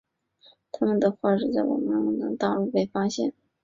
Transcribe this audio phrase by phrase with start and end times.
[0.71, 3.35] 它们的化石在冈瓦纳大陆被发现。